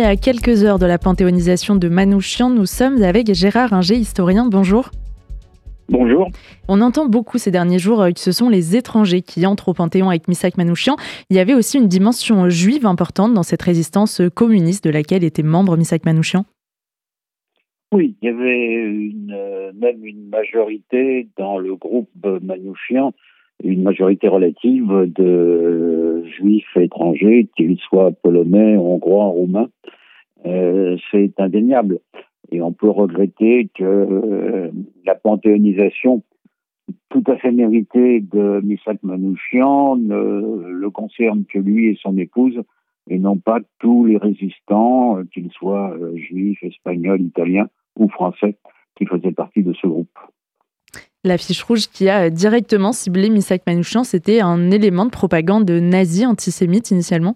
[0.00, 4.46] À quelques heures de la panthéonisation de Manouchian, nous sommes avec Gérard Inger, historien.
[4.46, 4.90] Bonjour.
[5.88, 6.30] Bonjour.
[6.68, 10.08] On entend beaucoup ces derniers jours que ce sont les étrangers qui entrent au Panthéon
[10.08, 10.94] avec Misak Manouchian.
[11.30, 15.42] Il y avait aussi une dimension juive importante dans cette résistance communiste de laquelle était
[15.42, 16.44] membre Misak Manouchian.
[17.92, 22.08] Oui, il y avait même une majorité dans le groupe
[22.42, 23.12] Manouchian,
[23.62, 29.68] une majorité relative de juifs étrangers, qu'ils soient polonais, hongrois, roumains.
[30.46, 32.00] Euh, c'est indéniable.
[32.50, 34.70] Et on peut regretter que euh,
[35.04, 36.22] la panthéonisation
[37.10, 42.62] tout à fait méritée de Misak Manouchian ne le concerne que lui et son épouse,
[43.10, 48.56] et non pas tous les résistants, euh, qu'ils soient juifs, espagnols, italiens ou français,
[48.96, 50.18] qui faisaient partie de ce groupe.
[51.24, 56.24] La fiche rouge qui a directement ciblé Misak Manouchian, c'était un élément de propagande nazi
[56.24, 57.34] antisémite initialement.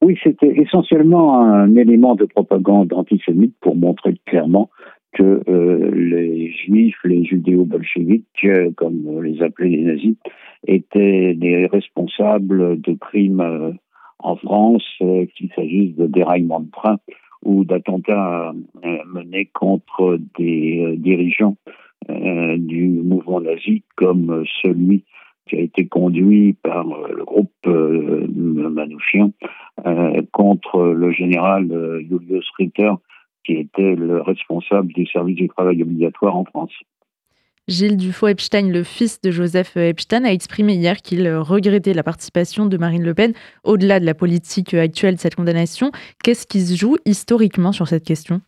[0.00, 4.70] Oui, c'était essentiellement un élément de propagande antisémite pour montrer clairement
[5.12, 10.16] que euh, les juifs, les judéo-bolcheviques, euh, comme on les appelait les nazis,
[10.66, 13.72] étaient des responsables de crimes euh,
[14.18, 16.98] en France, qu'il s'agisse de déraillement de train
[17.44, 18.52] ou d'attentats
[19.12, 21.56] menés contre des dirigeants
[22.10, 25.04] euh, du mouvement nazi comme celui
[25.46, 29.32] qui a été conduit par euh, le groupe euh, Manouchian
[30.32, 31.66] contre le général
[32.08, 32.90] Julius Ritter,
[33.44, 36.72] qui était le responsable du service du travail obligatoire en France.
[37.68, 42.76] Gilles Dufaux-Epstein, le fils de Joseph Epstein, a exprimé hier qu'il regrettait la participation de
[42.76, 43.32] Marine Le Pen
[43.64, 45.90] au-delà de la politique actuelle de cette condamnation.
[46.22, 48.40] Qu'est-ce qui se joue historiquement sur cette question?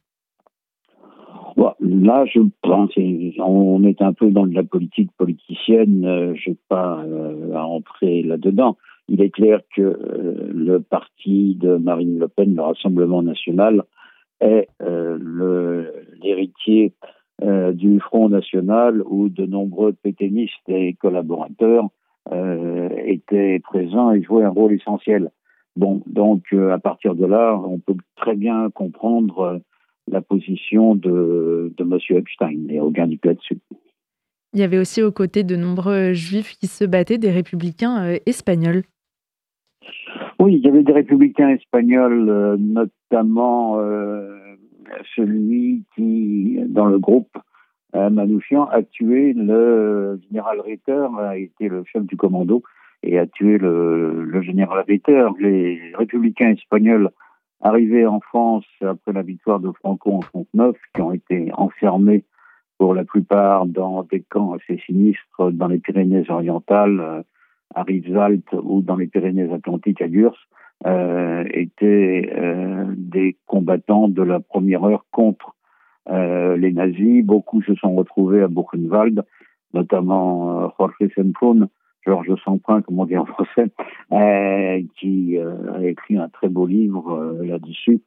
[1.57, 2.91] Là, je pense,
[3.39, 7.65] on est un peu dans de la politique politicienne, euh, je n'ai pas euh, à
[7.65, 8.77] entrer là-dedans.
[9.09, 13.85] Il est clair que euh, le parti de Marine Le Pen, le Rassemblement national,
[14.41, 14.69] est
[16.23, 16.93] l'héritier
[17.73, 21.89] du Front national où de nombreux pétainistes et collaborateurs
[23.07, 25.31] étaient présents et jouaient un rôle essentiel.
[25.77, 29.63] Bon, donc à partir de là, on peut très bien comprendre
[30.11, 31.99] la position de, de M.
[32.19, 32.79] Epstein.
[32.79, 33.59] A aucun doute là-dessus.
[34.53, 38.19] Il y avait aussi aux côtés de nombreux juifs qui se battaient, des républicains euh,
[38.27, 38.85] espagnols.
[40.39, 44.55] Oui, il y avait des républicains espagnols, euh, notamment euh,
[45.17, 47.37] celui qui, dans le groupe
[47.95, 52.65] Manouchian, a tué le général Ritter, a été le chef du commando
[53.05, 55.29] et a tué le, le général Ritter.
[55.39, 57.11] Les républicains espagnols
[57.61, 60.21] arrivés en France après la victoire de Franco en
[60.55, 62.25] 1939, qui ont été enfermés
[62.79, 67.23] pour la plupart dans des camps assez sinistres dans les Pyrénées-Orientales, euh,
[67.75, 70.39] à Rivesaltes ou dans les Pyrénées-Atlantiques à Gurs,
[70.87, 75.55] euh, étaient euh, des combattants de la première heure contre
[76.11, 77.25] euh, les nazis.
[77.25, 79.25] Beaucoup se sont retrouvés à Buchenwald,
[79.73, 81.69] notamment Jorge Senfon,
[82.07, 83.71] Georges Samprin, comme on dit en français,
[84.13, 88.01] euh, qui euh, a écrit un très beau livre euh, là-dessus.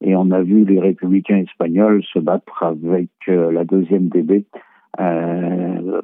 [0.00, 4.44] Et on a vu les républicains espagnols se battre avec la deuxième DB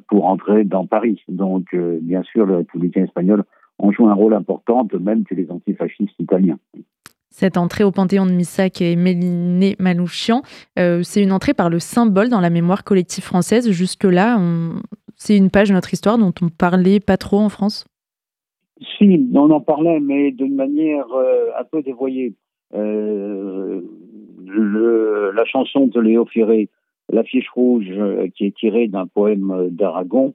[0.07, 1.21] pour entrer dans Paris.
[1.27, 3.43] Donc, bien sûr, les républicains espagnols
[3.77, 6.57] ont joué un rôle important, de même que les antifascistes italiens.
[7.29, 10.41] Cette entrée au Panthéon de Missac et Méliné Manouchian,
[10.77, 13.69] c'est une entrée par le symbole dans la mémoire collective française.
[13.69, 14.81] Jusque-là, on,
[15.21, 17.85] c'est une page de notre histoire dont on parlait pas trop en France?
[18.97, 22.33] Si, on en parlait, mais d'une manière euh, un peu dévoyée.
[22.73, 23.81] Euh,
[24.47, 26.69] la chanson de Léo Ferré,
[27.13, 30.33] L'affiche rouge, euh, qui est tirée d'un poème d'Aragon,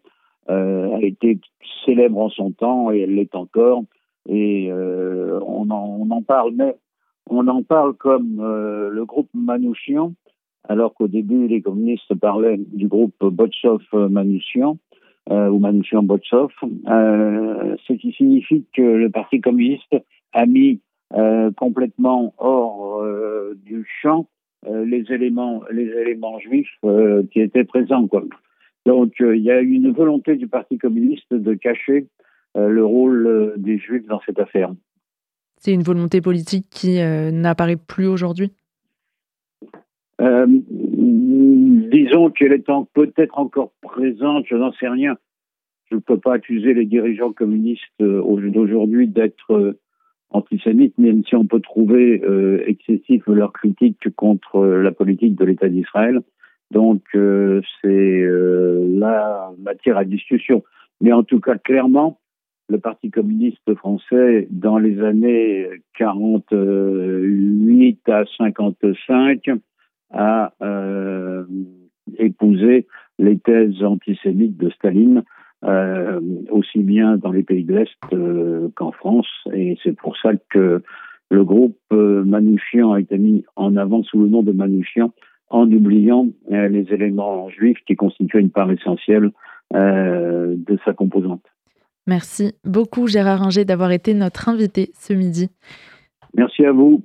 [0.49, 1.41] a été
[1.85, 3.83] célèbre en son temps et elle l'est encore.
[4.29, 6.77] Et on en, on, en, parle, mais
[7.29, 10.13] on en parle comme le groupe Manouchian,
[10.69, 14.77] alors qu'au début, les communistes parlaient du groupe Botchov-Manouchian,
[15.31, 16.51] euh, ou Manouchian-Botchov,
[16.89, 19.97] euh, ce qui signifie que le Parti communiste
[20.33, 20.81] a mis
[21.15, 24.29] euh, complètement hors euh, du champ
[24.67, 26.81] euh, les éléments, les éléments juifs
[27.31, 28.09] qui étaient présents.
[28.87, 32.07] Donc, il y a une volonté du Parti communiste de cacher
[32.55, 34.73] le rôle des juifs dans cette affaire.
[35.59, 36.99] C'est une volonté politique qui
[37.33, 38.53] n'apparaît plus aujourd'hui?
[40.27, 45.17] Euh, disons qu'elle est peut-être encore présente, je n'en sais rien.
[45.91, 49.79] Je ne peux pas accuser les dirigeants communistes euh, d'aujourd'hui d'être euh,
[50.31, 52.21] antisémites, même si on peut trouver
[52.67, 56.21] excessif leur critique contre la politique de l'État d'Israël.
[56.73, 60.65] Donc c'est la matière à discussion.
[61.01, 62.19] Mais en tout cas, clairement,
[62.69, 69.49] le Parti communiste français, dans les années 48 à 55,
[70.17, 71.45] a euh,
[72.19, 72.87] épousé
[73.19, 75.23] les thèses antisémites de Staline,
[75.65, 76.21] euh,
[76.51, 79.29] aussi bien dans les pays de l'Est euh, qu'en France.
[79.53, 80.83] Et c'est pour ça que
[81.31, 85.13] le groupe Manouchian a été mis en avant sous le nom de Manouchian,
[85.49, 89.33] en oubliant les éléments juifs qui constituaient une part essentielle
[89.73, 91.43] de sa composante.
[92.07, 95.51] Merci beaucoup Gérard Ringer d'avoir été notre invité ce midi.
[96.37, 97.03] Merci à vous.